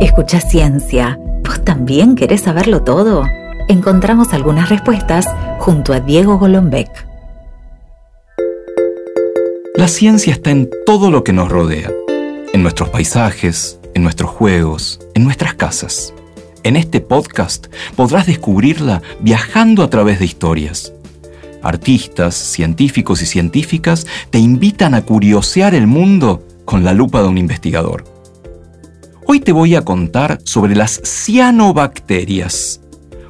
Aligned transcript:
Escucha 0.00 0.40
ciencia. 0.40 1.18
¿Vos 1.42 1.64
también 1.64 2.14
querés 2.14 2.42
saberlo 2.42 2.84
todo? 2.84 3.24
Encontramos 3.66 4.32
algunas 4.32 4.68
respuestas 4.68 5.26
junto 5.58 5.92
a 5.92 5.98
Diego 5.98 6.38
Golombek. 6.38 6.88
La 9.74 9.88
ciencia 9.88 10.32
está 10.32 10.52
en 10.52 10.70
todo 10.86 11.10
lo 11.10 11.24
que 11.24 11.32
nos 11.32 11.48
rodea, 11.48 11.90
en 12.52 12.62
nuestros 12.62 12.90
paisajes, 12.90 13.80
en 13.94 14.04
nuestros 14.04 14.30
juegos, 14.30 15.00
en 15.14 15.24
nuestras 15.24 15.54
casas. 15.54 16.14
En 16.62 16.76
este 16.76 17.00
podcast 17.00 17.66
podrás 17.96 18.26
descubrirla 18.26 19.02
viajando 19.18 19.82
a 19.82 19.90
través 19.90 20.20
de 20.20 20.26
historias. 20.26 20.92
Artistas, 21.60 22.36
científicos 22.36 23.20
y 23.20 23.26
científicas 23.26 24.06
te 24.30 24.38
invitan 24.38 24.94
a 24.94 25.02
curiosear 25.02 25.74
el 25.74 25.88
mundo 25.88 26.46
con 26.64 26.84
la 26.84 26.92
lupa 26.92 27.20
de 27.20 27.28
un 27.28 27.38
investigador. 27.38 28.17
Hoy 29.30 29.40
te 29.40 29.52
voy 29.52 29.74
a 29.74 29.82
contar 29.82 30.38
sobre 30.44 30.74
las 30.74 31.02
cianobacterias, 31.04 32.80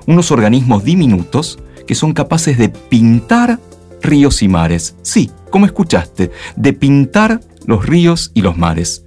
unos 0.06 0.30
organismos 0.30 0.84
diminutos 0.84 1.58
que 1.88 1.96
son 1.96 2.12
capaces 2.12 2.56
de 2.56 2.68
pintar 2.68 3.58
ríos 4.00 4.44
y 4.44 4.46
mares. 4.46 4.94
Sí, 5.02 5.32
como 5.50 5.66
escuchaste, 5.66 6.30
de 6.54 6.72
pintar 6.72 7.40
los 7.66 7.84
ríos 7.84 8.30
y 8.32 8.42
los 8.42 8.56
mares. 8.56 9.04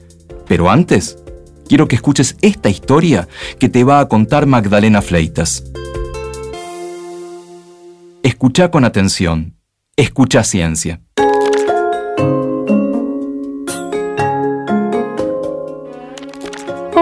Pero 0.49 0.69
antes, 0.69 1.17
quiero 1.65 1.87
que 1.87 1.95
escuches 1.95 2.35
esta 2.41 2.69
historia 2.69 3.29
que 3.57 3.69
te 3.69 3.85
va 3.85 4.01
a 4.01 4.09
contar 4.09 4.45
Magdalena 4.45 5.01
Fleitas. 5.01 5.63
Escucha 8.21 8.69
con 8.69 8.83
atención. 8.83 9.55
Escucha 9.95 10.43
ciencia. 10.43 10.99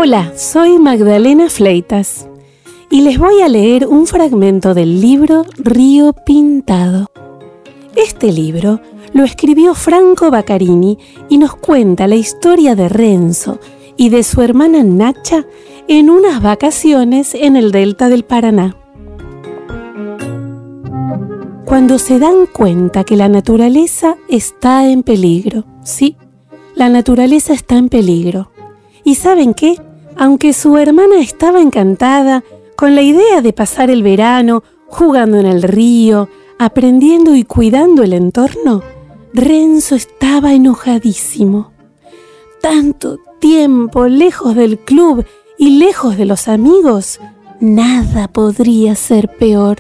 Hola, 0.02 0.32
soy 0.38 0.80
Magdalena 0.80 1.50
Fleitas 1.50 2.30
y 2.90 3.02
les 3.02 3.20
voy 3.20 3.42
a 3.42 3.50
leer 3.50 3.86
un 3.86 4.08
fragmento 4.08 4.74
del 4.74 5.02
libro 5.02 5.44
Río 5.58 6.14
Pintado. 6.26 7.08
Este 7.98 8.32
libro 8.32 8.80
lo 9.12 9.26
escribió 9.26 9.76
Franco 9.76 10.32
Baccarini 10.32 10.98
y 11.28 11.38
nos 11.38 11.54
cuenta 11.58 12.08
la 12.08 12.16
historia 12.16 12.76
de 12.76 12.88
Renzo 12.88 13.60
y 13.98 14.08
de 14.08 14.24
su 14.24 14.42
hermana 14.42 14.84
Nacha 14.84 15.46
en 15.90 16.10
unas 16.10 16.42
vacaciones 16.42 17.36
en 17.36 17.58
el 17.58 17.74
delta 17.74 18.08
del 18.08 18.24
Paraná. 18.24 18.78
Cuando 21.66 22.00
se 22.00 22.20
dan 22.20 22.46
cuenta 22.46 23.04
que 23.04 23.18
la 23.18 23.28
naturaleza 23.28 24.16
está 24.30 24.88
en 24.88 25.04
peligro, 25.04 25.66
sí, 25.84 26.16
la 26.74 26.88
naturaleza 26.88 27.52
está 27.52 27.76
en 27.76 27.90
peligro. 27.90 28.50
¿Y 29.04 29.16
saben 29.16 29.54
qué? 29.54 29.76
Aunque 30.20 30.52
su 30.52 30.78
hermana 30.78 31.22
estaba 31.22 31.62
encantada 31.62 32.44
con 32.76 32.94
la 32.94 33.02
idea 33.02 33.42
de 33.42 33.54
pasar 33.54 33.90
el 33.90 34.04
verano 34.04 34.64
jugando 34.88 35.40
en 35.40 35.46
el 35.46 35.64
río, 35.64 36.28
aprendiendo 36.60 37.36
y 37.36 37.46
cuidando 37.46 38.04
el 38.04 38.12
entorno, 38.12 38.84
Renzo 39.34 39.96
estaba 39.96 40.54
enojadísimo. 40.54 41.72
Tanto 42.62 43.18
tiempo 43.40 44.08
lejos 44.08 44.56
del 44.56 44.78
club 44.80 45.26
y 45.58 45.80
lejos 45.80 46.18
de 46.18 46.26
los 46.26 46.50
amigos, 46.50 47.22
nada 47.62 48.28
podría 48.28 48.96
ser 48.96 49.30
peor. 49.38 49.78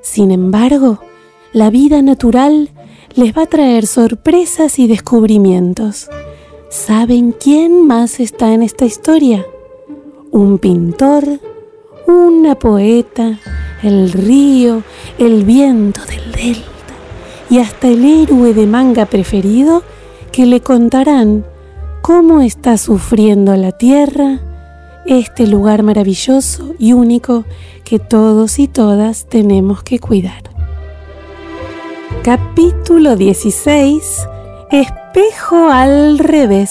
Sin 0.00 0.30
embargo, 0.30 1.00
la 1.52 1.70
vida 1.70 2.02
natural 2.02 2.70
les 3.16 3.36
va 3.36 3.42
a 3.42 3.46
traer 3.46 3.88
sorpresas 3.88 4.78
y 4.78 4.86
descubrimientos. 4.86 6.08
¿Saben 6.70 7.32
quién 7.32 7.84
más 7.88 8.20
está 8.20 8.54
en 8.54 8.62
esta 8.62 8.84
historia? 8.84 9.44
Un 10.30 10.58
pintor, 10.58 11.24
una 12.06 12.56
poeta, 12.56 13.40
el 13.82 14.12
río, 14.12 14.84
el 15.18 15.42
viento 15.42 16.00
del 16.06 16.30
delta 16.30 16.94
y 17.50 17.58
hasta 17.58 17.88
el 17.88 18.04
héroe 18.04 18.54
de 18.54 18.68
manga 18.68 19.06
preferido 19.06 19.82
que 20.30 20.46
le 20.46 20.60
contarán 20.60 21.44
cómo 22.02 22.40
está 22.40 22.78
sufriendo 22.78 23.56
la 23.56 23.72
tierra, 23.72 24.38
este 25.06 25.48
lugar 25.48 25.82
maravilloso 25.82 26.76
y 26.78 26.92
único 26.92 27.46
que 27.82 27.98
todos 27.98 28.60
y 28.60 28.68
todas 28.68 29.26
tenemos 29.26 29.82
que 29.82 29.98
cuidar. 29.98 30.44
Capítulo 32.22 33.16
16 33.16 34.28
espejo 35.12 35.68
al 35.70 36.20
revés. 36.20 36.70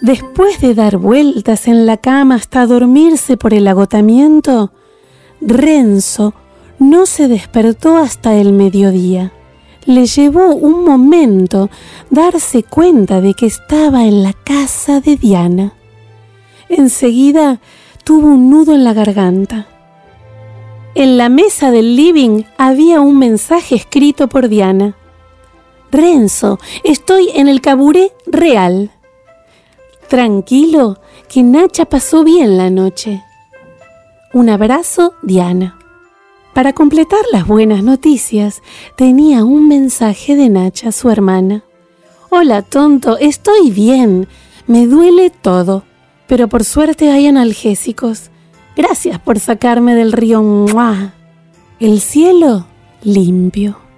Después 0.00 0.60
de 0.60 0.74
dar 0.74 0.96
vueltas 0.96 1.66
en 1.66 1.86
la 1.86 1.96
cama 1.96 2.36
hasta 2.36 2.66
dormirse 2.66 3.36
por 3.36 3.52
el 3.52 3.66
agotamiento, 3.66 4.70
Renzo 5.40 6.34
no 6.78 7.04
se 7.04 7.26
despertó 7.26 7.96
hasta 7.96 8.36
el 8.36 8.52
mediodía. 8.52 9.32
Le 9.86 10.06
llevó 10.06 10.54
un 10.54 10.84
momento 10.84 11.68
darse 12.10 12.62
cuenta 12.62 13.20
de 13.20 13.34
que 13.34 13.46
estaba 13.46 14.04
en 14.04 14.22
la 14.22 14.34
casa 14.34 15.00
de 15.00 15.16
Diana. 15.16 15.72
Enseguida 16.68 17.60
tuvo 18.04 18.28
un 18.28 18.50
nudo 18.50 18.74
en 18.74 18.84
la 18.84 18.92
garganta. 18.92 19.66
En 20.94 21.18
la 21.18 21.28
mesa 21.28 21.72
del 21.72 21.96
living 21.96 22.44
había 22.56 23.00
un 23.00 23.18
mensaje 23.18 23.74
escrito 23.74 24.28
por 24.28 24.48
Diana. 24.48 24.94
Renzo, 25.90 26.58
estoy 26.84 27.30
en 27.34 27.48
el 27.48 27.60
caburé 27.60 28.12
real. 28.26 28.90
Tranquilo, 30.08 30.98
que 31.28 31.42
Nacha 31.42 31.84
pasó 31.84 32.24
bien 32.24 32.56
la 32.56 32.70
noche. 32.70 33.22
Un 34.32 34.48
abrazo, 34.48 35.14
Diana. 35.22 35.78
Para 36.54 36.72
completar 36.72 37.20
las 37.32 37.46
buenas 37.46 37.82
noticias, 37.82 38.62
tenía 38.96 39.44
un 39.44 39.68
mensaje 39.68 40.36
de 40.36 40.48
Nacha, 40.48 40.92
su 40.92 41.10
hermana. 41.10 41.64
Hola, 42.28 42.62
tonto, 42.62 43.18
estoy 43.18 43.70
bien. 43.70 44.28
Me 44.66 44.86
duele 44.86 45.30
todo, 45.30 45.84
pero 46.26 46.48
por 46.48 46.64
suerte 46.64 47.10
hay 47.10 47.26
analgésicos. 47.26 48.30
Gracias 48.76 49.18
por 49.18 49.38
sacarme 49.40 49.94
del 49.94 50.12
río. 50.12 50.42
¡Mua! 50.42 51.14
El 51.80 52.00
cielo 52.00 52.66
limpio. 53.02 53.89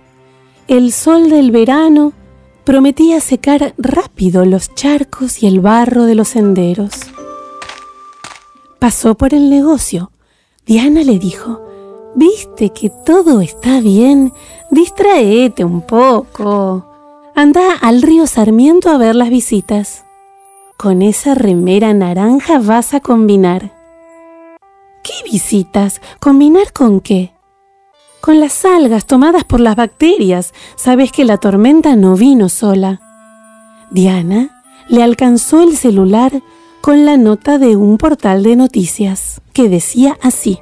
El 0.68 0.92
sol 0.92 1.28
del 1.28 1.50
verano 1.50 2.12
prometía 2.64 3.20
secar 3.20 3.74
rápido 3.78 4.44
los 4.44 4.72
charcos 4.74 5.42
y 5.42 5.48
el 5.48 5.60
barro 5.60 6.04
de 6.04 6.14
los 6.14 6.28
senderos. 6.28 6.92
Pasó 8.78 9.16
por 9.16 9.34
el 9.34 9.50
negocio. 9.50 10.12
Diana 10.64 11.02
le 11.02 11.18
dijo, 11.18 11.60
¿viste 12.14 12.70
que 12.70 12.90
todo 13.04 13.40
está 13.40 13.80
bien? 13.80 14.32
Distraete 14.70 15.64
un 15.64 15.82
poco. 15.82 16.86
Anda 17.34 17.74
al 17.80 18.00
río 18.00 18.28
Sarmiento 18.28 18.90
a 18.90 18.98
ver 18.98 19.16
las 19.16 19.30
visitas. 19.30 20.04
Con 20.76 21.02
esa 21.02 21.34
remera 21.34 21.92
naranja 21.92 22.60
vas 22.60 22.94
a 22.94 23.00
combinar. 23.00 23.72
¿Qué 25.02 25.14
visitas? 25.24 26.00
¿Combinar 26.20 26.72
con 26.72 27.00
qué? 27.00 27.32
Con 28.22 28.40
las 28.40 28.64
algas 28.64 29.04
tomadas 29.04 29.44
por 29.44 29.60
las 29.60 29.76
bacterias. 29.76 30.54
Sabes 30.76 31.12
que 31.12 31.26
la 31.26 31.36
tormenta 31.36 31.96
no 31.96 32.16
vino 32.16 32.48
sola. 32.48 33.00
Diana 33.90 34.62
le 34.88 35.02
alcanzó 35.02 35.62
el 35.62 35.76
celular 35.76 36.32
con 36.80 37.04
la 37.04 37.16
nota 37.16 37.58
de 37.58 37.76
un 37.76 37.98
portal 37.98 38.42
de 38.42 38.56
noticias 38.56 39.42
que 39.52 39.68
decía 39.68 40.16
así. 40.22 40.58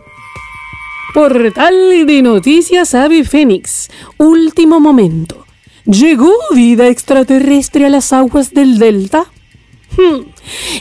Portal 1.14 2.06
de 2.06 2.22
noticias 2.22 2.94
Ave 2.94 3.24
Fénix. 3.24 3.90
Último 4.18 4.80
momento. 4.80 5.44
¿Llegó 5.84 6.32
vida 6.54 6.88
extraterrestre 6.88 7.86
a 7.86 7.90
las 7.90 8.12
aguas 8.12 8.52
del 8.52 8.78
delta? 8.78 9.26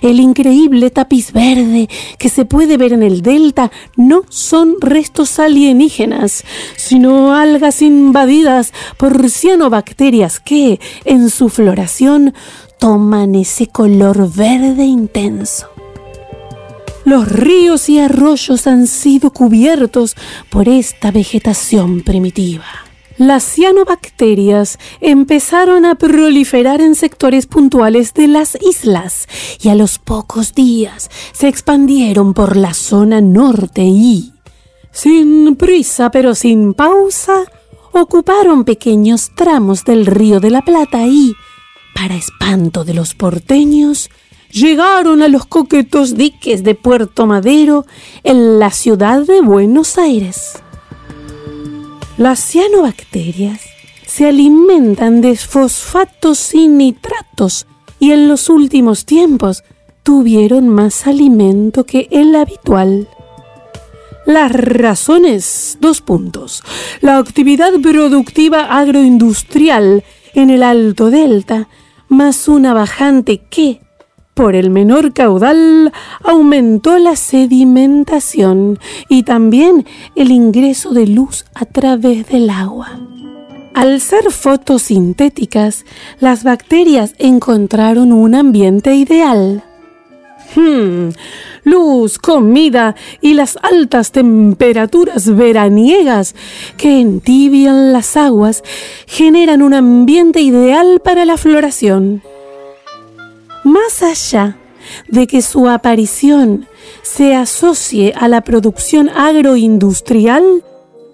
El 0.02 0.20
increíble 0.20 0.90
tapiz 0.90 1.32
verde 1.34 1.90
que 2.18 2.30
se 2.30 2.46
puede 2.46 2.78
ver 2.78 2.94
en 2.94 3.04
el 3.04 3.22
delta 3.22 3.72
no 3.96 4.24
son 4.30 4.76
restos 4.80 5.40
alienígenas, 5.40 6.44
sino 6.76 7.34
algas 7.36 7.82
invadidas 7.82 8.74
por 8.98 9.30
cianobacterias 9.30 10.40
que, 10.40 10.80
en 11.06 11.30
su 11.30 11.50
floración, 11.50 12.34
toman 12.80 13.36
ese 13.36 13.68
color 13.68 14.32
verde 14.34 14.86
intenso. 14.86 15.68
Los 17.06 17.30
ríos 17.30 17.90
y 17.90 18.00
arroyos 18.00 18.68
han 18.68 18.88
sido 18.88 19.32
cubiertos 19.32 20.16
por 20.50 20.70
esta 20.70 21.12
vegetación 21.12 22.02
primitiva 22.02 22.89
las 23.20 23.44
cianobacterias 23.44 24.80
empezaron 25.02 25.86
a 25.86 25.96
proliferar 25.96 26.80
en 26.80 26.96
sectores 26.96 27.48
puntuales 27.48 28.14
de 28.14 28.30
las 28.30 28.58
islas 28.62 29.28
y 29.62 29.68
a 29.68 29.76
los 29.76 30.00
pocos 30.00 30.56
días 30.56 31.12
se 31.34 31.50
expandieron 31.50 32.34
por 32.34 32.56
la 32.56 32.74
zona 32.74 33.20
norte 33.20 33.84
y, 33.84 34.32
sin 34.92 35.58
prisa 35.58 36.12
pero 36.12 36.34
sin 36.34 36.74
pausa, 36.74 37.44
ocuparon 37.92 38.64
pequeños 38.64 39.32
tramos 39.36 39.84
del 39.84 40.06
río 40.06 40.40
de 40.40 40.52
la 40.52 40.62
Plata 40.62 41.06
y, 41.06 41.34
para 41.94 42.16
espanto 42.16 42.86
de 42.86 42.94
los 42.94 43.16
porteños, 43.16 44.10
llegaron 44.50 45.24
a 45.24 45.28
los 45.28 45.46
coquetos 45.46 46.16
diques 46.16 46.64
de 46.64 46.74
Puerto 46.74 47.28
Madero 47.28 47.86
en 48.24 48.60
la 48.60 48.72
ciudad 48.72 49.28
de 49.28 49.42
Buenos 49.42 49.98
Aires. 49.98 50.64
Las 52.20 52.42
cianobacterias 52.42 53.62
se 54.06 54.28
alimentan 54.28 55.22
de 55.22 55.38
fosfatos 55.38 56.54
y 56.54 56.68
nitratos 56.68 57.66
y 57.98 58.12
en 58.12 58.28
los 58.28 58.50
últimos 58.50 59.06
tiempos 59.06 59.64
tuvieron 60.04 60.68
más 60.68 61.08
alimento 61.08 61.86
que 61.86 62.10
el 62.12 62.36
habitual. 62.36 63.08
Las 64.26 64.52
razones, 64.52 65.78
dos 65.80 66.02
puntos. 66.02 66.62
La 67.00 67.20
actividad 67.20 67.72
productiva 67.82 68.66
agroindustrial 68.66 70.04
en 70.34 70.50
el 70.50 70.64
Alto 70.64 71.12
Delta, 71.12 71.70
más 72.10 72.50
una 72.50 72.74
bajante 72.74 73.40
que, 73.50 73.80
por 74.40 74.56
el 74.56 74.70
menor 74.70 75.12
caudal, 75.12 75.92
aumentó 76.24 76.98
la 76.98 77.18
sedimentación 77.18 78.80
y 79.10 79.24
también 79.24 79.86
el 80.16 80.32
ingreso 80.32 80.92
de 80.92 81.08
luz 81.08 81.44
a 81.54 81.66
través 81.66 82.30
del 82.30 82.50
agua. 82.50 83.02
Al 83.74 84.00
ser 84.00 84.32
fotosintéticas, 84.32 85.84
las 86.22 86.46
bacterias 86.46 87.16
encontraron 87.18 88.14
un 88.14 88.34
ambiente 88.34 88.96
ideal. 88.96 89.62
Hmm, 90.56 91.10
luz, 91.66 92.18
comida 92.18 92.96
y 93.20 93.34
las 93.34 93.60
altas 93.62 94.14
temperaturas 94.14 95.36
veraniegas 95.36 96.34
que 96.78 97.02
entibian 97.02 97.92
las 97.92 98.16
aguas 98.16 98.64
generan 99.06 99.62
un 99.62 99.74
ambiente 99.74 100.40
ideal 100.40 101.02
para 101.04 101.26
la 101.26 101.36
floración. 101.36 102.22
Más 103.64 104.04
allá 104.04 104.58
de 105.08 105.28
que 105.28 105.42
su 105.42 105.68
aparición 105.68 106.68
se 107.02 107.36
asocie 107.36 108.14
a 108.18 108.28
la 108.28 108.42
producción 108.42 109.10
agroindustrial, 109.10 110.64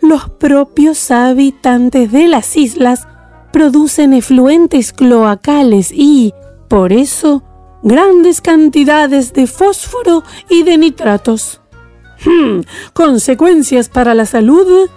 los 0.02 0.30
propios 0.30 1.12
habitantes 1.12 2.12
de 2.12 2.28
las 2.28 2.56
islas 2.56 3.08
producen 3.52 4.14
efluentes 4.14 4.94
cloacales 4.94 5.92
y, 5.92 6.34
por 6.68 6.92
eso, 6.92 7.44
grandes 7.84 8.42
cantidades 8.42 9.34
de 9.34 9.48
fósforo 9.48 10.24
y 10.50 10.64
de 10.64 10.78
nitratos. 10.78 11.62
Hmm, 12.26 12.62
consecuencias 12.94 13.90
para 13.90 14.14
la 14.14 14.26
salud 14.26 14.90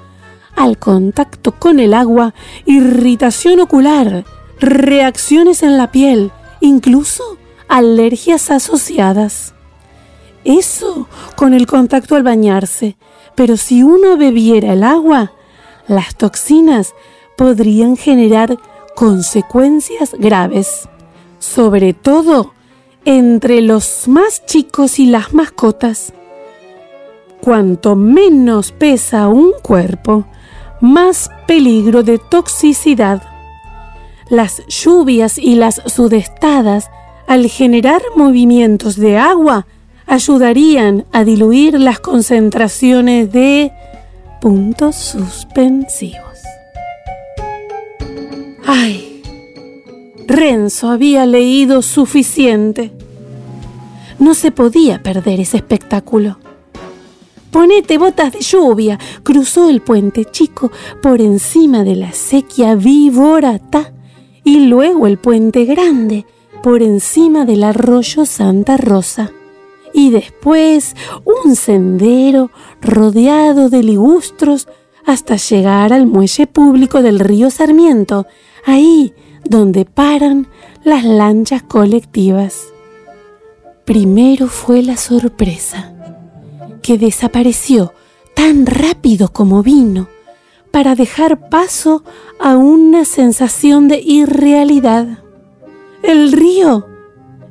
al 0.57 0.79
contacto 0.79 1.53
con 1.53 1.79
el 1.79 1.95
agua, 1.95 2.35
irritación 2.67 3.61
ocular, 3.61 4.25
reacciones 4.61 5.63
en 5.63 5.79
la 5.79 5.93
piel, 5.93 6.33
incluso 6.61 7.39
alergias 7.69 8.51
asociadas. 8.51 9.55
Eso 10.45 11.09
con 11.37 11.55
el 11.55 11.67
contacto 11.67 12.17
al 12.17 12.23
bañarse, 12.23 12.97
pero 13.35 13.57
si 13.57 13.83
uno 13.83 14.17
bebiera 14.17 14.73
el 14.73 14.83
agua, 14.83 15.33
las 15.87 16.17
toxinas 16.17 16.95
podrían 17.37 17.97
generar 17.97 18.59
consecuencias 18.95 20.15
graves, 20.19 20.89
sobre 21.39 21.93
todo 21.93 22.53
entre 23.05 23.61
los 23.61 24.09
más 24.09 24.45
chicos 24.45 24.99
y 24.99 25.07
las 25.07 25.33
mascotas. 25.33 26.13
Cuanto 27.41 27.95
menos 27.95 28.73
pesa 28.73 29.29
un 29.29 29.53
cuerpo, 29.63 30.27
más 30.81 31.31
peligro 31.47 32.03
de 32.03 32.19
toxicidad. 32.19 33.23
Las 34.31 34.63
lluvias 34.67 35.39
y 35.39 35.55
las 35.55 35.81
sudestadas, 35.87 36.91
al 37.27 37.47
generar 37.49 38.03
movimientos 38.15 38.97
de 38.97 39.17
agua, 39.17 39.67
ayudarían 40.07 41.07
a 41.13 41.25
diluir 41.25 41.81
las 41.81 41.99
concentraciones 42.01 43.33
de 43.33 43.73
puntos 44.41 44.97
suspensivos. 44.97 46.39
¡Ay! 48.67 49.23
Renzo 50.27 50.91
había 50.91 51.25
leído 51.25 51.81
suficiente. 51.81 52.93
No 54.19 54.35
se 54.35 54.51
podía 54.51 55.03
perder 55.03 55.41
ese 55.41 55.57
espectáculo. 55.57 56.39
Ponete 57.51 57.97
botas 57.97 58.33
de 58.33 58.41
lluvia. 58.41 58.99
Cruzó 59.23 59.71
el 59.71 59.81
puente 59.81 60.27
chico 60.27 60.71
por 61.03 61.23
encima 61.23 61.83
de 61.83 61.97
la 61.97 62.13
sequía 62.13 62.75
víborata 62.75 63.93
y 64.49 64.61
luego 64.61 65.07
el 65.07 65.19
puente 65.19 65.67
grande 65.67 66.25
por 66.63 66.83
encima 66.83 67.45
del 67.45 67.63
arroyo 67.65 68.25
Santa 68.25 68.79
Rosa 68.79 69.31
y 69.93 70.09
después 70.09 70.97
un 71.45 71.55
sendero 71.55 72.51
rodeado 72.81 73.69
de 73.69 73.83
ligustros 73.83 74.67
hasta 75.05 75.37
llegar 75.37 75.93
al 75.93 76.07
muelle 76.07 76.47
público 76.47 77.03
del 77.03 77.21
río 77.21 77.51
Sarmiento, 77.51 78.27
ahí 78.65 79.13
donde 79.45 79.85
paran 79.85 80.49
las 80.83 81.05
lanchas 81.05 81.63
colectivas. 81.63 82.69
Primero 83.85 84.47
fue 84.47 84.83
la 84.83 84.97
sorpresa, 84.97 85.93
que 86.81 86.97
desapareció 86.97 87.93
tan 88.35 88.65
rápido 88.65 89.31
como 89.31 89.63
vino, 89.63 90.09
para 90.79 90.95
dejar 90.95 91.49
paso 91.49 92.05
a 92.39 92.57
una 92.57 93.05
sensación 93.05 93.89
de 93.89 93.99
irrealidad. 93.99 95.25
El 96.05 96.31
río 96.31 96.87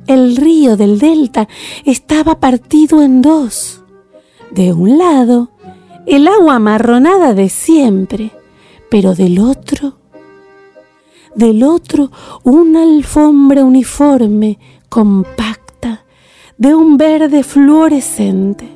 el 0.06 0.34
río 0.34 0.78
del 0.78 0.98
delta 0.98 1.46
estaba 1.84 2.40
partido 2.40 3.02
en 3.02 3.20
dos. 3.20 3.84
De 4.50 4.72
un 4.72 4.96
lado, 4.96 5.50
el 6.06 6.26
agua 6.26 6.54
amarronada 6.54 7.34
de 7.34 7.50
siempre, 7.50 8.30
pero 8.90 9.14
del 9.14 9.40
otro, 9.40 9.98
del 11.34 11.64
otro, 11.64 12.10
una 12.44 12.82
alfombra 12.82 13.62
uniforme, 13.62 14.58
compacta, 14.88 16.06
de 16.56 16.74
un 16.74 16.96
verde 16.96 17.42
fluorescente. 17.42 18.70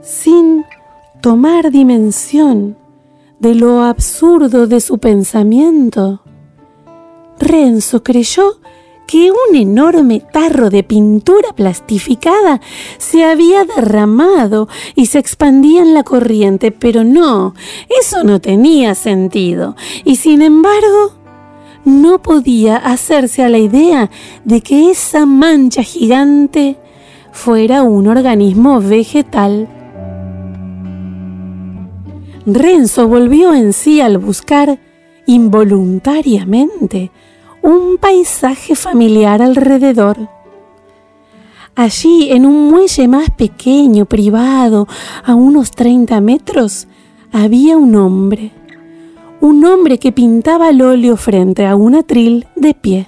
Sin 0.00 0.64
tomar 1.22 1.70
dimensión 1.70 2.76
de 3.38 3.54
lo 3.54 3.84
absurdo 3.84 4.66
de 4.66 4.80
su 4.80 4.98
pensamiento, 4.98 6.20
Renzo 7.38 8.02
creyó 8.02 8.60
que 9.06 9.30
un 9.30 9.56
enorme 9.56 10.20
tarro 10.32 10.68
de 10.68 10.82
pintura 10.82 11.52
plastificada 11.54 12.60
se 12.98 13.24
había 13.24 13.64
derramado 13.64 14.68
y 14.96 15.06
se 15.06 15.20
expandía 15.20 15.82
en 15.82 15.94
la 15.94 16.02
corriente, 16.02 16.72
pero 16.72 17.04
no, 17.04 17.54
eso 18.00 18.24
no 18.24 18.40
tenía 18.40 18.96
sentido. 18.96 19.76
Y 20.04 20.16
sin 20.16 20.42
embargo, 20.42 21.14
no 21.84 22.20
podía 22.20 22.76
hacerse 22.76 23.44
a 23.44 23.48
la 23.48 23.58
idea 23.58 24.10
de 24.44 24.60
que 24.60 24.90
esa 24.90 25.24
mancha 25.24 25.84
gigante 25.84 26.78
fuera 27.30 27.84
un 27.84 28.08
organismo 28.08 28.80
vegetal. 28.80 29.81
Renzo 32.44 33.06
volvió 33.06 33.54
en 33.54 33.72
sí 33.72 34.00
al 34.00 34.18
buscar 34.18 34.78
involuntariamente 35.26 37.12
un 37.62 37.98
paisaje 37.98 38.74
familiar 38.74 39.40
alrededor. 39.40 40.28
Allí, 41.76 42.30
en 42.30 42.44
un 42.44 42.68
muelle 42.68 43.08
más 43.08 43.30
pequeño, 43.30 44.04
privado, 44.04 44.88
a 45.24 45.34
unos 45.34 45.70
30 45.70 46.20
metros, 46.20 46.88
había 47.30 47.78
un 47.78 47.94
hombre. 47.94 48.50
Un 49.40 49.64
hombre 49.64 49.98
que 49.98 50.12
pintaba 50.12 50.68
el 50.68 50.82
óleo 50.82 51.16
frente 51.16 51.66
a 51.66 51.76
un 51.76 51.94
atril 51.94 52.46
de 52.56 52.74
pie. 52.74 53.06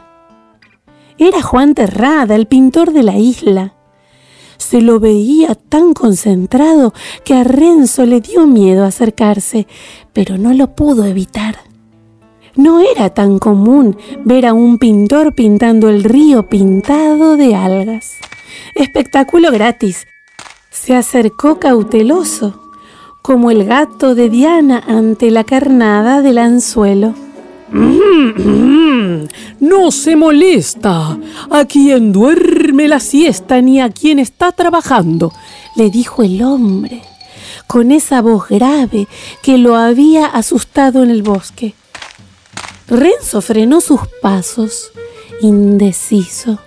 Era 1.19 1.43
Juan 1.43 1.75
Terrada, 1.75 2.35
el 2.35 2.47
pintor 2.47 2.93
de 2.93 3.03
la 3.03 3.19
isla. 3.19 3.74
Se 4.57 4.81
lo 4.81 5.01
veía 5.01 5.55
tan 5.55 5.95
concentrado 5.95 6.93
que 7.25 7.35
a 7.35 7.45
Renzo 7.45 8.07
le 8.07 8.21
dio 8.21 8.47
miedo 8.47 8.85
acercarse, 8.85 9.67
pero 10.13 10.39
no 10.39 10.53
lo 10.53 10.75
pudo 10.75 11.05
evitar. 11.05 11.57
No 12.57 12.81
era 12.81 13.11
tan 13.11 13.39
común 13.39 13.97
ver 14.25 14.47
a 14.47 14.53
un 14.53 14.79
pintor 14.79 15.35
pintando 15.35 15.89
el 15.89 16.05
río 16.05 16.49
pintado 16.49 17.37
de 17.37 17.55
algas. 17.55 18.13
Espectáculo 18.77 19.51
gratis. 19.51 20.07
Se 20.71 20.95
acercó 20.95 21.59
cauteloso, 21.59 22.61
como 23.23 23.51
el 23.51 23.65
gato 23.65 24.15
de 24.15 24.29
Diana 24.29 24.83
ante 24.87 25.31
la 25.31 25.45
carnada 25.45 26.23
del 26.23 26.39
anzuelo. 26.39 27.15
No 29.61 29.91
se 29.91 30.15
molesta 30.15 31.19
a 31.51 31.65
quien 31.65 32.13
duerme 32.13 32.87
la 32.87 33.01
siesta 33.01 33.61
ni 33.61 33.81
a 33.81 33.91
quien 33.91 34.21
está 34.21 34.53
trabajando, 34.53 35.33
le 35.75 35.91
dijo 35.91 36.23
el 36.23 36.43
hombre, 36.43 37.03
con 37.67 37.91
esa 37.91 38.23
voz 38.23 38.49
grave 38.49 39.09
que 39.43 39.59
lo 39.59 39.75
había 39.75 40.27
asustado 40.27 41.03
en 41.03 41.11
el 41.11 41.23
bosque. 41.23 41.75
Renzo 42.87 43.41
frenó 43.41 43.81
sus 43.81 44.03
pasos, 44.23 44.93
indeciso. 45.41 46.61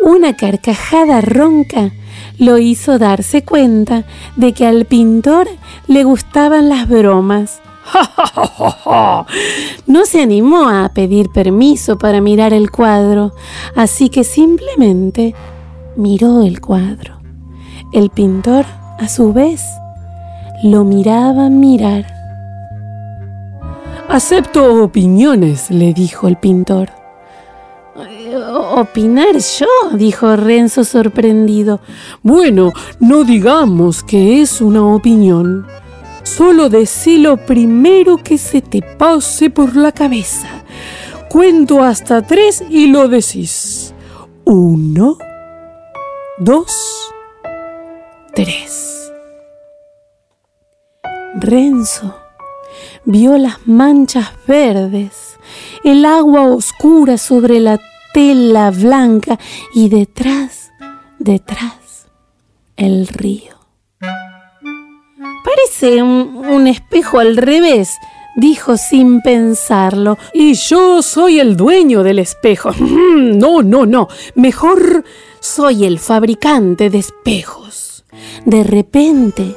Una 0.00 0.36
carcajada 0.36 1.22
ronca 1.22 1.90
lo 2.38 2.58
hizo 2.58 2.98
darse 2.98 3.44
cuenta 3.44 4.04
de 4.36 4.52
que 4.52 4.66
al 4.66 4.84
pintor 4.84 5.48
le 5.86 6.04
gustaban 6.04 6.68
las 6.68 6.86
bromas. 6.88 7.60
No 9.86 10.06
se 10.06 10.22
animó 10.22 10.68
a 10.68 10.88
pedir 10.88 11.30
permiso 11.30 11.98
para 11.98 12.20
mirar 12.20 12.52
el 12.52 12.70
cuadro, 12.70 13.32
así 13.76 14.08
que 14.08 14.24
simplemente 14.24 15.34
miró 15.96 16.42
el 16.42 16.60
cuadro. 16.60 17.20
El 17.92 18.10
pintor, 18.10 18.64
a 18.98 19.08
su 19.08 19.32
vez, 19.32 19.62
lo 20.62 20.84
miraba 20.84 21.48
mirar. 21.48 22.06
Acepto 24.08 24.82
opiniones, 24.82 25.70
le 25.70 25.92
dijo 25.92 26.28
el 26.28 26.36
pintor. 26.36 26.90
¿Opinar 28.76 29.36
yo? 29.36 29.66
dijo 29.96 30.34
Renzo 30.36 30.84
sorprendido. 30.84 31.80
Bueno, 32.22 32.72
no 32.98 33.24
digamos 33.24 34.02
que 34.02 34.42
es 34.42 34.60
una 34.60 34.84
opinión. 34.84 35.66
Solo 36.24 36.68
decí 36.68 37.18
lo 37.18 37.36
primero 37.36 38.16
que 38.16 38.38
se 38.38 38.60
te 38.60 38.82
pase 38.82 39.50
por 39.50 39.76
la 39.76 39.92
cabeza. 39.92 40.64
Cuento 41.28 41.82
hasta 41.82 42.22
tres 42.22 42.64
y 42.68 42.88
lo 42.88 43.08
decís. 43.08 43.94
Uno, 44.44 45.16
dos, 46.38 47.12
tres. 48.34 49.12
Renzo 51.36 52.14
vio 53.04 53.36
las 53.38 53.66
manchas 53.66 54.32
verdes, 54.46 55.36
el 55.84 56.04
agua 56.04 56.42
oscura 56.48 57.18
sobre 57.18 57.60
la 57.60 57.80
tela 58.12 58.70
blanca 58.70 59.38
y 59.74 59.88
detrás, 59.88 60.70
detrás, 61.18 62.06
el 62.76 63.08
río. 63.08 63.53
Parece 65.44 66.02
un, 66.02 66.66
espejo 66.66 67.18
al 67.18 67.36
revés, 67.36 67.98
dijo 68.34 68.78
sin 68.78 69.20
pensarlo. 69.20 70.16
Y 70.32 70.54
yo 70.54 71.02
soy 71.02 71.38
el 71.38 71.56
dueño 71.56 72.02
del 72.02 72.18
espejo. 72.18 72.70
No, 73.14 73.62
no, 73.62 73.84
no. 73.84 74.08
Mejor 74.34 75.04
soy 75.40 75.84
el 75.84 75.98
fabricante 75.98 76.88
de 76.88 76.98
espejos. 76.98 78.04
De 78.44 78.62
repente 78.64 79.56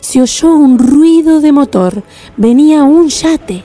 se 0.00 0.22
oyó 0.22 0.54
un 0.54 0.78
ruido 0.78 1.40
de 1.40 1.52
motor. 1.52 2.02
Venía 2.36 2.84
un 2.84 3.08
yate. 3.08 3.64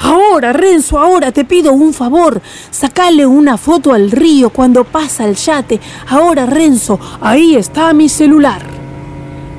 Ahora, 0.00 0.52
Renzo, 0.52 0.98
ahora 0.98 1.32
te 1.32 1.44
pido 1.44 1.72
un 1.72 1.92
favor. 1.92 2.40
Sacale 2.70 3.26
una 3.26 3.56
foto 3.56 3.92
al 3.92 4.10
río 4.10 4.50
cuando 4.50 4.84
pasa 4.84 5.26
el 5.26 5.36
yate. 5.36 5.80
Ahora, 6.08 6.46
Renzo, 6.46 6.98
ahí 7.20 7.56
está 7.56 7.92
mi 7.92 8.08
celular. 8.08 8.77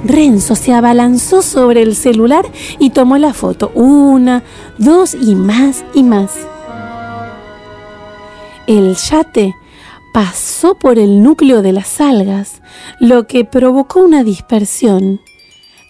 Renzo 0.03 0.55
se 0.55 0.73
abalanzó 0.73 1.41
sobre 1.41 1.81
el 1.81 1.95
celular 1.95 2.45
y 2.79 2.91
tomó 2.91 3.17
la 3.17 3.33
foto. 3.33 3.71
Una, 3.75 4.43
dos 4.77 5.15
y 5.15 5.35
más 5.35 5.83
y 5.93 6.03
más. 6.03 6.31
El 8.67 8.95
yate 8.95 9.55
pasó 10.13 10.75
por 10.75 10.99
el 10.99 11.21
núcleo 11.21 11.61
de 11.61 11.73
las 11.73 11.99
algas, 11.99 12.61
lo 12.99 13.27
que 13.27 13.45
provocó 13.45 13.99
una 14.01 14.23
dispersión. 14.23 15.19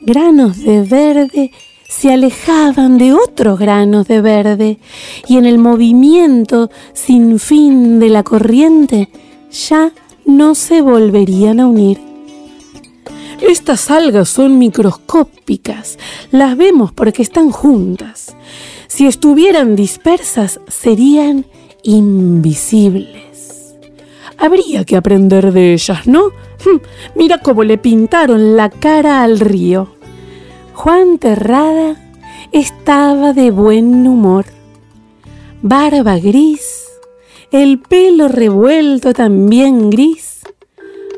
Granos 0.02 0.64
de 0.64 0.82
verde 0.84 1.52
se 1.90 2.14
alejaban 2.14 2.98
de 2.98 3.14
otros 3.14 3.60
granos 3.60 4.08
de 4.08 4.22
verde 4.22 4.80
y 5.28 5.38
en 5.38 5.46
el 5.46 5.58
movimiento 5.58 6.70
sin 6.94 7.40
fin 7.40 8.00
de 8.00 8.10
la 8.10 8.24
corriente 8.24 9.10
ya 9.52 9.92
no 10.26 10.56
se 10.56 10.82
volverían 10.82 11.60
a 11.60 11.68
unir. 11.68 12.09
Estas 13.42 13.90
algas 13.90 14.30
son 14.30 14.60
microscópicas, 14.60 15.98
las 16.32 16.58
vemos 16.58 16.92
porque 16.92 17.22
están 17.22 17.52
juntas. 17.52 18.36
Si 18.88 19.08
estuvieran 19.08 19.76
dispersas, 19.76 20.60
serían 20.68 21.46
invisibles. 21.84 23.76
Habría 24.38 24.84
que 24.84 24.98
aprender 24.98 25.54
de 25.54 25.74
ellas, 25.74 26.06
¿no? 26.06 26.28
Hm, 26.66 26.82
mira 27.16 27.38
cómo 27.40 27.64
le 27.64 27.78
pintaron 27.78 28.58
la 28.58 28.70
cara 28.70 29.24
al 29.24 29.40
río. 29.40 29.96
Juan 30.74 31.18
Terrada 31.18 31.96
estaba 32.52 33.34
de 33.34 33.52
buen 33.52 34.06
humor. 34.08 34.46
Barba 35.62 36.18
gris, 36.20 36.86
el 37.52 37.80
pelo 37.80 38.28
revuelto 38.28 39.14
también 39.14 39.90
gris, 39.90 40.40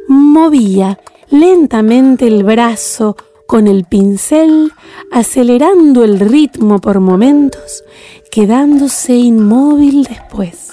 movía 0.07 0.99
lentamente 1.31 2.27
el 2.27 2.43
brazo 2.43 3.15
con 3.47 3.67
el 3.67 3.85
pincel, 3.85 4.71
acelerando 5.11 6.03
el 6.03 6.19
ritmo 6.19 6.79
por 6.79 6.99
momentos, 6.99 7.83
quedándose 8.29 9.13
inmóvil 9.13 10.03
después. 10.03 10.71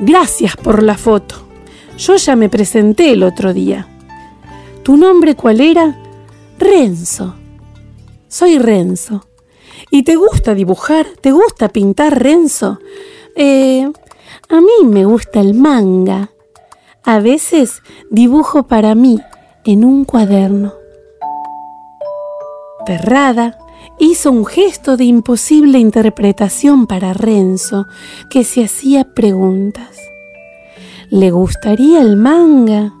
Gracias 0.00 0.56
por 0.56 0.82
la 0.82 0.96
foto. 0.96 1.36
Yo 1.96 2.16
ya 2.16 2.34
me 2.34 2.48
presenté 2.48 3.12
el 3.12 3.22
otro 3.22 3.52
día. 3.52 3.86
¿Tu 4.82 4.96
nombre 4.96 5.34
cuál 5.34 5.60
era? 5.60 5.98
Renzo. 6.58 7.34
Soy 8.28 8.58
Renzo. 8.58 9.26
¿Y 9.90 10.02
te 10.02 10.16
gusta 10.16 10.54
dibujar? 10.54 11.06
¿Te 11.20 11.32
gusta 11.32 11.68
pintar, 11.68 12.22
Renzo? 12.22 12.78
Eh, 13.34 13.90
a 14.48 14.60
mí 14.60 14.86
me 14.86 15.04
gusta 15.04 15.40
el 15.40 15.54
manga. 15.54 16.30
A 17.04 17.18
veces 17.20 17.82
dibujo 18.10 18.64
para 18.66 18.94
mí 18.94 19.18
en 19.64 19.84
un 19.84 20.04
cuaderno. 20.04 20.74
Terrada 22.84 23.58
hizo 23.98 24.30
un 24.30 24.44
gesto 24.44 24.96
de 24.96 25.04
imposible 25.04 25.78
interpretación 25.78 26.86
para 26.86 27.12
Renzo, 27.12 27.86
que 28.28 28.44
se 28.44 28.64
hacía 28.64 29.04
preguntas. 29.04 29.98
¿Le 31.08 31.30
gustaría 31.30 32.00
el 32.00 32.16
manga? 32.16 32.92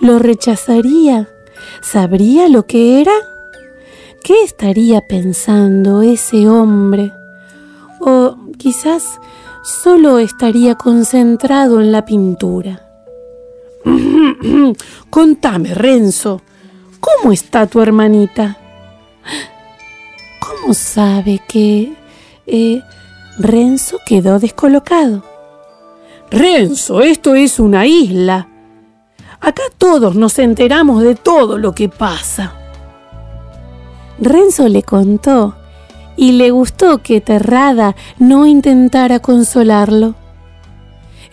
¿Lo 0.00 0.18
rechazaría? 0.18 1.28
¿Sabría 1.82 2.48
lo 2.48 2.66
que 2.66 3.00
era? 3.00 3.14
¿Qué 4.24 4.42
estaría 4.42 5.02
pensando 5.08 6.02
ese 6.02 6.48
hombre? 6.48 7.12
O 8.00 8.36
quizás 8.58 9.20
solo 9.62 10.18
estaría 10.18 10.74
concentrado 10.74 11.80
en 11.80 11.92
la 11.92 12.04
pintura. 12.04 12.85
Contame, 15.10 15.74
Renzo, 15.74 16.42
¿cómo 17.00 17.32
está 17.32 17.66
tu 17.66 17.80
hermanita? 17.80 18.58
¿Cómo 20.40 20.74
sabe 20.74 21.40
que... 21.46 21.94
Eh, 22.46 22.82
Renzo 23.38 23.98
quedó 24.06 24.38
descolocado. 24.38 25.22
Renzo, 26.30 27.02
esto 27.02 27.34
es 27.34 27.60
una 27.60 27.86
isla. 27.86 28.48
Acá 29.40 29.62
todos 29.76 30.14
nos 30.14 30.38
enteramos 30.38 31.02
de 31.02 31.14
todo 31.16 31.58
lo 31.58 31.74
que 31.74 31.88
pasa. 31.88 32.54
Renzo 34.18 34.68
le 34.68 34.82
contó 34.82 35.54
y 36.16 36.32
le 36.32 36.50
gustó 36.50 36.98
que 37.02 37.20
Terrada 37.20 37.94
no 38.18 38.46
intentara 38.46 39.18
consolarlo 39.18 40.14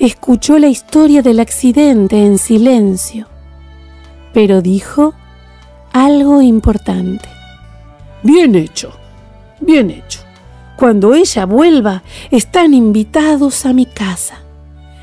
escuchó 0.08 0.60
la 0.60 0.68
historia 0.68 1.22
del 1.22 1.40
accidente 1.40 2.26
en 2.26 2.38
silencio, 2.38 3.28
pero 4.34 4.62
dijo 4.62 5.14
algo 5.94 6.42
importante. 6.42 7.30
Bien 8.22 8.56
hecho, 8.56 8.92
bien 9.60 9.90
hecho. 9.90 10.20
Cuando 10.76 11.14
ella 11.14 11.46
vuelva, 11.46 12.04
están 12.32 12.74
invitados 12.74 13.66
a 13.66 13.74
mi 13.74 13.86
casa. 13.86 14.40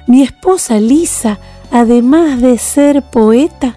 Mi 0.07 0.23
esposa 0.23 0.81
Lisa, 0.81 1.39
además 1.71 2.43
de 2.43 2.59
ser 2.59 3.03
poeta, 3.03 3.77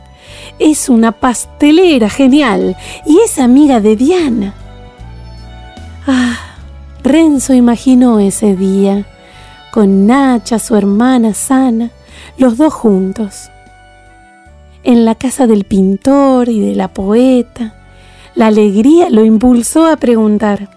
es 0.60 0.90
una 0.90 1.12
pastelera 1.14 2.10
genial 2.10 2.76
y 3.06 3.20
es 3.20 3.40
amiga 3.40 3.80
de 3.80 3.96
Diana. 3.96 4.54
Ah, 6.06 6.38
Renzo 7.04 7.54
imaginó 7.54 8.20
ese 8.20 8.56
día 8.56 9.06
con 9.74 10.06
Nacha, 10.06 10.60
su 10.60 10.76
hermana 10.76 11.34
sana, 11.34 11.90
los 12.38 12.58
dos 12.58 12.72
juntos. 12.72 13.50
En 14.84 15.04
la 15.04 15.16
casa 15.16 15.48
del 15.48 15.64
pintor 15.64 16.48
y 16.48 16.60
de 16.60 16.76
la 16.76 16.94
poeta, 16.94 17.74
la 18.36 18.48
alegría 18.48 19.10
lo 19.10 19.26
impulsó 19.26 19.88
a 19.88 19.98
preguntar, 19.98 20.70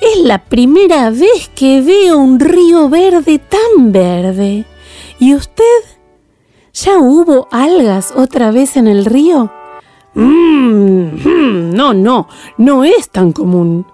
es 0.00 0.24
la 0.24 0.38
primera 0.38 1.10
vez 1.10 1.50
que 1.54 1.82
veo 1.82 2.16
un 2.16 2.40
río 2.40 2.88
verde 2.88 3.38
tan 3.38 3.92
verde. 3.92 4.64
¿Y 5.18 5.34
usted? 5.34 5.80
¿Ya 6.72 6.98
hubo 6.98 7.48
algas 7.50 8.14
otra 8.16 8.50
vez 8.50 8.78
en 8.78 8.86
el 8.86 9.04
río? 9.04 9.52
Mmm, 10.14 11.74
no, 11.76 11.92
no, 11.92 12.28
no 12.56 12.82
es 12.82 13.10
tan 13.10 13.32
común. 13.32 13.84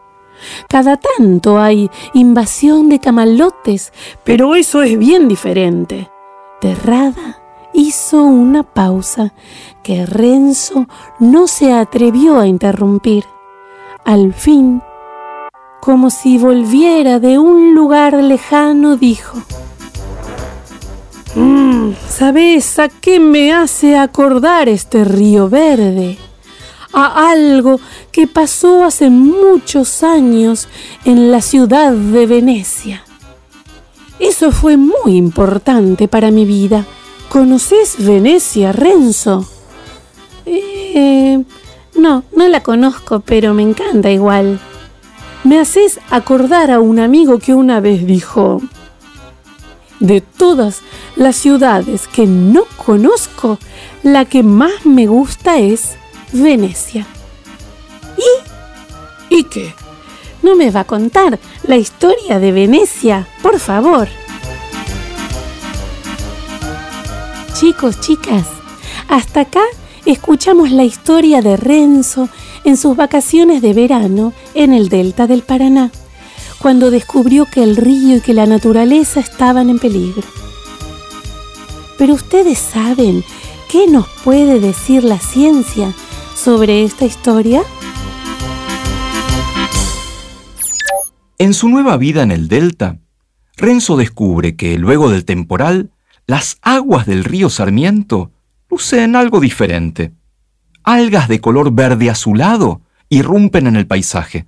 Cada 0.69 0.97
tanto 0.97 1.61
hay 1.61 1.91
invasión 2.15 2.89
de 2.89 2.99
camalotes, 2.99 3.93
pero 4.25 4.55
eso 4.55 4.83
es 4.83 4.99
bien 4.99 5.29
diferente. 5.29 6.11
aterrada, 6.59 7.41
hizo 7.73 8.23
una 8.23 8.63
pausa 8.63 9.33
que 9.83 10.05
Renzo 10.05 10.87
no 11.19 11.47
se 11.47 11.73
atrevió 11.73 12.39
a 12.39 12.47
interrumpir. 12.47 13.25
Al 14.05 14.35
fin, 14.35 14.83
como 15.81 16.11
si 16.11 16.37
volviera 16.37 17.19
de 17.19 17.39
un 17.39 17.75
lugar 17.75 18.15
lejano, 18.23 18.97
dijo, 18.97 19.39
mm, 21.35 21.93
¿Sabes 22.09 22.79
a 22.79 22.89
qué 22.89 23.19
me 23.19 23.53
hace 23.53 23.97
acordar 23.97 24.69
este 24.69 25.05
río 25.05 25.49
verde? 25.49 26.19
A 26.93 27.31
algo 27.31 27.81
que 28.11 28.27
pasó 28.27 28.85
hace 28.85 29.11
muchos 29.11 30.03
años 30.03 30.69
en 31.05 31.31
la 31.31 31.41
ciudad 31.41 31.93
de 31.93 32.27
Venecia. 32.27 33.05
Eso 34.19 34.53
fue 34.53 34.77
muy 34.77 35.17
importante 35.17 36.09
para 36.09 36.31
mi 36.31 36.45
vida. 36.45 36.85
¿Conoces 37.29 38.05
Venecia, 38.05 38.73
Renzo? 38.73 39.49
Eh, 40.45 41.43
no, 41.97 42.25
no 42.37 42.49
la 42.49 42.63
conozco, 42.63 43.21
pero 43.21 43.55
me 43.55 43.63
encanta 43.63 44.11
igual. 44.11 44.59
Me 45.45 45.59
haces 45.59 46.01
acordar 46.11 46.71
a 46.71 46.81
un 46.81 46.99
amigo 46.99 47.39
que 47.39 47.55
una 47.55 47.81
vez 47.81 48.05
dijo, 48.07 48.61
de 50.01 50.21
todas 50.21 50.81
las 51.15 51.37
ciudades 51.37 52.09
que 52.09 52.27
no 52.27 52.65
conozco, 52.85 53.59
la 54.03 54.25
que 54.25 54.43
más 54.43 54.85
me 54.85 55.07
gusta 55.07 55.59
es 55.59 55.97
Venecia. 56.33 57.07
¿Y? 58.17 59.37
¿Y 59.39 59.45
qué? 59.45 59.75
¿No 60.43 60.55
me 60.55 60.71
va 60.71 60.81
a 60.81 60.85
contar 60.85 61.39
la 61.65 61.77
historia 61.77 62.39
de 62.39 62.53
Venecia, 62.53 63.29
por 63.43 63.59
favor? 63.59 64.09
Chicos, 67.55 68.01
chicas, 68.01 68.47
hasta 69.09 69.41
acá 69.43 69.63
escuchamos 70.07 70.71
la 70.71 70.85
historia 70.85 71.43
de 71.43 71.57
Renzo 71.57 72.29
en 72.65 72.77
sus 72.77 72.97
vacaciones 72.97 73.61
de 73.61 73.75
verano 73.75 74.33
en 74.55 74.73
el 74.73 74.89
delta 74.89 75.27
del 75.27 75.43
Paraná, 75.43 75.91
cuando 76.59 76.91
descubrió 76.91 77.45
que 77.47 77.63
el 77.63 77.77
río 77.77 78.17
y 78.17 78.21
que 78.21 78.35
la 78.35 78.47
naturaleza 78.47 79.21
estaban 79.21 79.69
en 79.69 79.79
peligro. 79.79 80.23
Pero 81.99 82.15
ustedes 82.15 82.59
saben 82.59 83.25
qué 83.69 83.87
nos 83.87 84.09
puede 84.25 84.59
decir 84.59 85.05
la 85.05 85.19
ciencia 85.19 85.95
sobre 86.35 86.85
esta 86.85 87.05
historia. 87.05 87.63
En 91.39 91.55
su 91.55 91.69
nueva 91.69 91.97
vida 91.97 92.23
en 92.23 92.31
el 92.31 92.49
delta, 92.49 92.99
Renzo 93.57 93.97
descubre 93.97 94.57
que 94.57 94.79
luego 94.79 95.11
del 95.11 95.25
temporal, 95.25 95.91
las 96.27 96.59
aguas 96.63 97.07
del 97.07 97.25
río 97.25 97.51
Sarmiento 97.51 98.31
lucen 98.69 99.17
algo 99.17 99.41
diferente 99.41 100.13
algas 100.83 101.29
de 101.29 101.41
color 101.41 101.73
verde 101.73 102.11
azulado 102.11 102.83
irrumpen 103.09 103.67
en 103.67 103.77
el 103.77 103.87
paisaje, 103.87 104.47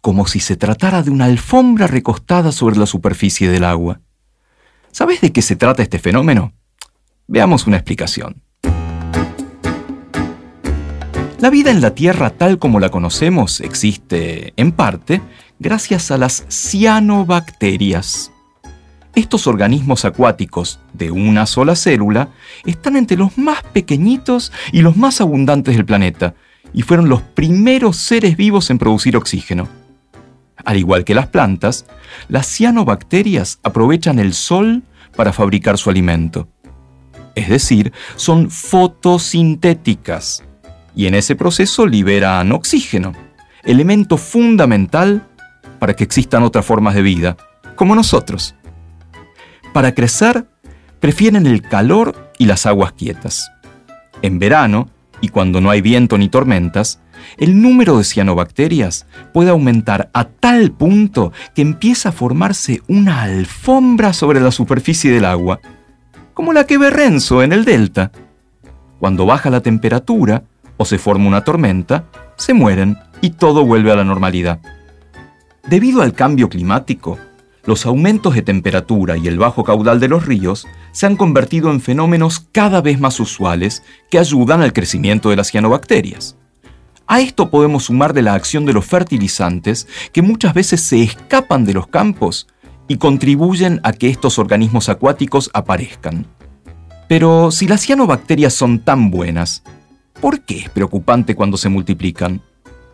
como 0.00 0.26
si 0.26 0.40
se 0.40 0.56
tratara 0.56 1.02
de 1.02 1.10
una 1.10 1.26
alfombra 1.26 1.86
recostada 1.86 2.52
sobre 2.52 2.76
la 2.76 2.86
superficie 2.86 3.48
del 3.48 3.64
agua. 3.64 4.00
¿Sabes 4.90 5.20
de 5.20 5.32
qué 5.32 5.42
se 5.42 5.56
trata 5.56 5.82
este 5.82 5.98
fenómeno? 5.98 6.52
Veamos 7.26 7.66
una 7.66 7.76
explicación. 7.76 8.42
La 11.42 11.50
vida 11.50 11.72
en 11.72 11.80
la 11.80 11.92
Tierra 11.92 12.30
tal 12.30 12.60
como 12.60 12.78
la 12.78 12.90
conocemos 12.90 13.60
existe, 13.62 14.52
en 14.56 14.70
parte, 14.70 15.20
gracias 15.58 16.12
a 16.12 16.16
las 16.16 16.46
cianobacterias. 16.48 18.30
Estos 19.16 19.48
organismos 19.48 20.04
acuáticos 20.04 20.78
de 20.92 21.10
una 21.10 21.46
sola 21.46 21.74
célula 21.74 22.28
están 22.64 22.94
entre 22.94 23.16
los 23.16 23.38
más 23.38 23.64
pequeñitos 23.64 24.52
y 24.70 24.82
los 24.82 24.96
más 24.96 25.20
abundantes 25.20 25.74
del 25.74 25.84
planeta 25.84 26.36
y 26.72 26.82
fueron 26.82 27.08
los 27.08 27.22
primeros 27.22 27.96
seres 27.96 28.36
vivos 28.36 28.70
en 28.70 28.78
producir 28.78 29.16
oxígeno. 29.16 29.66
Al 30.64 30.76
igual 30.76 31.02
que 31.02 31.16
las 31.16 31.26
plantas, 31.26 31.86
las 32.28 32.46
cianobacterias 32.46 33.58
aprovechan 33.64 34.20
el 34.20 34.32
sol 34.32 34.84
para 35.16 35.32
fabricar 35.32 35.76
su 35.76 35.90
alimento. 35.90 36.46
Es 37.34 37.48
decir, 37.48 37.92
son 38.14 38.48
fotosintéticas 38.48 40.44
y 40.94 41.06
en 41.06 41.14
ese 41.14 41.36
proceso 41.36 41.86
liberan 41.86 42.52
oxígeno, 42.52 43.12
elemento 43.64 44.16
fundamental 44.16 45.26
para 45.78 45.94
que 45.94 46.04
existan 46.04 46.42
otras 46.42 46.64
formas 46.64 46.94
de 46.94 47.02
vida, 47.02 47.36
como 47.76 47.94
nosotros. 47.94 48.54
Para 49.72 49.94
crecer, 49.94 50.46
prefieren 51.00 51.46
el 51.46 51.62
calor 51.62 52.32
y 52.38 52.46
las 52.46 52.66
aguas 52.66 52.92
quietas. 52.92 53.50
En 54.20 54.38
verano, 54.38 54.88
y 55.20 55.28
cuando 55.28 55.60
no 55.60 55.70
hay 55.70 55.80
viento 55.80 56.18
ni 56.18 56.28
tormentas, 56.28 57.00
el 57.38 57.60
número 57.60 57.98
de 57.98 58.04
cianobacterias 58.04 59.06
puede 59.32 59.50
aumentar 59.50 60.10
a 60.12 60.24
tal 60.24 60.72
punto 60.72 61.32
que 61.54 61.62
empieza 61.62 62.10
a 62.10 62.12
formarse 62.12 62.82
una 62.88 63.22
alfombra 63.22 64.12
sobre 64.12 64.40
la 64.40 64.50
superficie 64.50 65.10
del 65.10 65.24
agua, 65.24 65.60
como 66.34 66.52
la 66.52 66.64
que 66.64 66.78
ve 66.78 66.90
Renzo 66.90 67.42
en 67.42 67.52
el 67.52 67.64
delta. 67.64 68.12
Cuando 68.98 69.26
baja 69.26 69.50
la 69.50 69.60
temperatura 69.60 70.44
o 70.76 70.84
se 70.84 70.98
forma 70.98 71.28
una 71.28 71.44
tormenta, 71.44 72.04
se 72.36 72.54
mueren 72.54 72.98
y 73.20 73.30
todo 73.30 73.64
vuelve 73.64 73.92
a 73.92 73.96
la 73.96 74.04
normalidad. 74.04 74.60
Debido 75.68 76.02
al 76.02 76.12
cambio 76.12 76.48
climático, 76.48 77.18
los 77.64 77.86
aumentos 77.86 78.34
de 78.34 78.42
temperatura 78.42 79.16
y 79.16 79.28
el 79.28 79.38
bajo 79.38 79.62
caudal 79.62 80.00
de 80.00 80.08
los 80.08 80.26
ríos 80.26 80.66
se 80.90 81.06
han 81.06 81.16
convertido 81.16 81.70
en 81.70 81.80
fenómenos 81.80 82.40
cada 82.50 82.80
vez 82.80 82.98
más 82.98 83.20
usuales 83.20 83.84
que 84.10 84.18
ayudan 84.18 84.62
al 84.62 84.72
crecimiento 84.72 85.30
de 85.30 85.36
las 85.36 85.50
cianobacterias. 85.50 86.36
A 87.06 87.20
esto 87.20 87.50
podemos 87.50 87.84
sumar 87.84 88.14
de 88.14 88.22
la 88.22 88.34
acción 88.34 88.66
de 88.66 88.72
los 88.72 88.84
fertilizantes 88.84 89.86
que 90.12 90.22
muchas 90.22 90.54
veces 90.54 90.80
se 90.80 91.02
escapan 91.02 91.64
de 91.64 91.74
los 91.74 91.86
campos 91.86 92.48
y 92.88 92.96
contribuyen 92.96 93.80
a 93.84 93.92
que 93.92 94.08
estos 94.08 94.38
organismos 94.38 94.88
acuáticos 94.88 95.50
aparezcan. 95.54 96.26
Pero 97.08 97.50
si 97.50 97.68
las 97.68 97.82
cianobacterias 97.82 98.54
son 98.54 98.80
tan 98.80 99.10
buenas, 99.10 99.62
¿por 100.22 100.40
qué 100.40 100.60
es 100.60 100.70
preocupante 100.70 101.34
cuando 101.34 101.58
se 101.58 101.68
multiplican? 101.68 102.40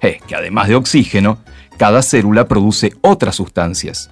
Es 0.01 0.21
que 0.23 0.35
además 0.35 0.67
de 0.67 0.75
oxígeno, 0.75 1.39
cada 1.77 2.03
célula 2.03 2.49
produce 2.49 2.93
otras 3.03 3.37
sustancias 3.37 4.11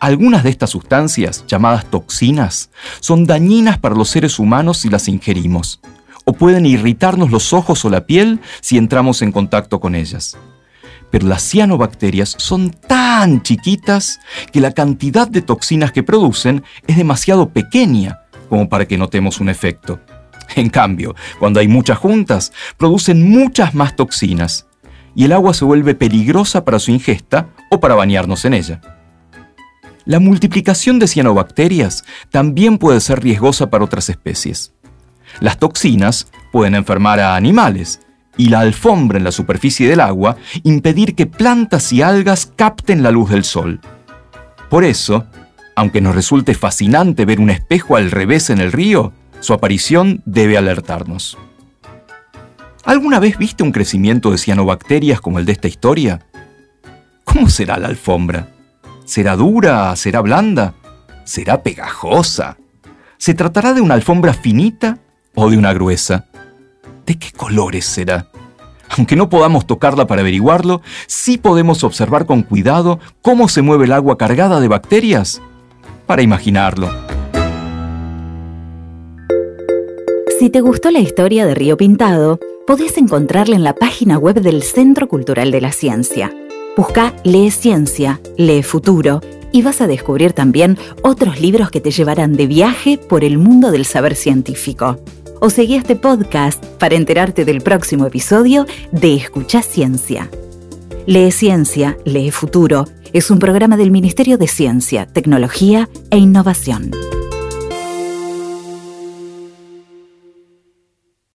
algunas 0.00 0.42
de 0.42 0.50
estas 0.50 0.70
sustancias, 0.70 1.44
llamadas 1.46 1.84
toxinas, 1.90 2.70
son 3.00 3.26
dañinas 3.26 3.78
para 3.78 3.94
los 3.94 4.08
seres 4.08 4.38
humanos 4.38 4.78
si 4.78 4.88
las 4.88 5.08
ingerimos, 5.08 5.80
o 6.24 6.32
pueden 6.32 6.66
irritarnos 6.66 7.30
los 7.30 7.52
ojos 7.52 7.84
o 7.84 7.90
la 7.90 8.06
piel 8.06 8.40
si 8.62 8.78
entramos 8.78 9.20
en 9.22 9.30
contacto 9.30 9.78
con 9.78 9.94
ellas. 9.94 10.38
Pero 11.10 11.26
las 11.26 11.42
cianobacterias 11.42 12.34
son 12.38 12.70
tan 12.70 13.42
chiquitas 13.42 14.20
que 14.52 14.60
la 14.60 14.72
cantidad 14.72 15.28
de 15.28 15.42
toxinas 15.42 15.92
que 15.92 16.02
producen 16.02 16.64
es 16.86 16.96
demasiado 16.96 17.50
pequeña 17.50 18.20
como 18.48 18.68
para 18.68 18.86
que 18.86 18.96
notemos 18.96 19.38
un 19.40 19.48
efecto. 19.48 20.00
En 20.56 20.68
cambio, 20.68 21.14
cuando 21.38 21.60
hay 21.60 21.68
muchas 21.68 21.98
juntas, 21.98 22.52
producen 22.76 23.28
muchas 23.28 23.74
más 23.74 23.96
toxinas 23.96 24.66
y 25.14 25.24
el 25.24 25.32
agua 25.32 25.54
se 25.54 25.64
vuelve 25.64 25.94
peligrosa 25.94 26.64
para 26.64 26.78
su 26.78 26.90
ingesta 26.90 27.48
o 27.70 27.80
para 27.80 27.94
bañarnos 27.94 28.44
en 28.44 28.54
ella. 28.54 28.80
La 30.04 30.18
multiplicación 30.18 30.98
de 30.98 31.08
cianobacterias 31.08 32.04
también 32.30 32.78
puede 32.78 33.00
ser 33.00 33.22
riesgosa 33.22 33.70
para 33.70 33.84
otras 33.84 34.08
especies. 34.08 34.72
Las 35.40 35.58
toxinas 35.58 36.28
pueden 36.52 36.74
enfermar 36.74 37.20
a 37.20 37.36
animales 37.36 38.00
y 38.36 38.48
la 38.48 38.60
alfombra 38.60 39.18
en 39.18 39.24
la 39.24 39.32
superficie 39.32 39.88
del 39.88 40.00
agua 40.00 40.36
impedir 40.62 41.14
que 41.14 41.26
plantas 41.26 41.92
y 41.92 42.02
algas 42.02 42.50
capten 42.56 43.02
la 43.02 43.10
luz 43.10 43.30
del 43.30 43.44
sol. 43.44 43.80
Por 44.68 44.84
eso, 44.84 45.26
aunque 45.76 46.00
nos 46.00 46.14
resulte 46.14 46.54
fascinante 46.54 47.24
ver 47.24 47.40
un 47.40 47.50
espejo 47.50 47.96
al 47.96 48.10
revés 48.10 48.50
en 48.50 48.60
el 48.60 48.72
río, 48.72 49.12
su 49.40 49.52
aparición 49.52 50.22
debe 50.24 50.56
alertarnos. 50.56 51.36
¿Alguna 52.84 53.18
vez 53.18 53.36
viste 53.38 53.62
un 53.62 53.72
crecimiento 53.72 54.30
de 54.30 54.38
cianobacterias 54.38 55.20
como 55.20 55.38
el 55.38 55.46
de 55.46 55.52
esta 55.52 55.68
historia? 55.68 56.20
¿Cómo 57.24 57.48
será 57.48 57.78
la 57.78 57.88
alfombra? 57.88 58.48
¿Será 59.04 59.36
dura? 59.36 59.94
¿Será 59.96 60.20
blanda? 60.20 60.74
¿Será 61.24 61.62
pegajosa? 61.62 62.56
¿Se 63.18 63.34
tratará 63.34 63.74
de 63.74 63.80
una 63.80 63.94
alfombra 63.94 64.32
finita 64.32 64.98
o 65.34 65.50
de 65.50 65.58
una 65.58 65.72
gruesa? 65.72 66.26
¿De 67.04 67.18
qué 67.18 67.32
colores 67.32 67.84
será? 67.84 68.28
Aunque 68.96 69.14
no 69.14 69.28
podamos 69.28 69.66
tocarla 69.66 70.06
para 70.06 70.22
averiguarlo, 70.22 70.82
sí 71.06 71.38
podemos 71.38 71.84
observar 71.84 72.26
con 72.26 72.42
cuidado 72.42 72.98
cómo 73.22 73.48
se 73.48 73.62
mueve 73.62 73.84
el 73.84 73.92
agua 73.92 74.18
cargada 74.18 74.60
de 74.60 74.68
bacterias 74.68 75.40
para 76.06 76.22
imaginarlo. 76.22 77.09
Si 80.40 80.48
te 80.48 80.62
gustó 80.62 80.90
la 80.90 81.00
historia 81.00 81.44
de 81.44 81.54
Río 81.54 81.76
Pintado, 81.76 82.40
podés 82.66 82.96
encontrarla 82.96 83.56
en 83.56 83.62
la 83.62 83.74
página 83.74 84.16
web 84.16 84.40
del 84.40 84.62
Centro 84.62 85.06
Cultural 85.06 85.50
de 85.50 85.60
la 85.60 85.70
Ciencia 85.70 86.34
Busca 86.78 87.14
Lee 87.24 87.50
Ciencia, 87.50 88.22
Lee 88.38 88.62
Futuro 88.62 89.20
y 89.52 89.60
vas 89.60 89.82
a 89.82 89.86
descubrir 89.86 90.32
también 90.32 90.78
otros 91.02 91.42
libros 91.42 91.70
que 91.70 91.82
te 91.82 91.90
llevarán 91.90 92.38
de 92.38 92.46
viaje 92.46 92.96
por 92.96 93.22
el 93.22 93.36
mundo 93.36 93.70
del 93.70 93.84
saber 93.84 94.14
científico. 94.14 94.98
O 95.40 95.50
seguí 95.50 95.74
este 95.74 95.94
podcast 95.94 96.64
para 96.78 96.94
enterarte 96.94 97.44
del 97.44 97.60
próximo 97.60 98.06
episodio 98.06 98.64
de 98.92 99.16
Escucha 99.16 99.60
Ciencia. 99.60 100.30
Lee 101.04 101.32
Ciencia, 101.32 101.98
Lee 102.06 102.30
Futuro 102.30 102.86
es 103.12 103.30
un 103.30 103.40
programa 103.40 103.76
del 103.76 103.90
Ministerio 103.90 104.38
de 104.38 104.48
Ciencia, 104.48 105.04
Tecnología 105.04 105.90
e 106.10 106.16
Innovación. 106.16 106.92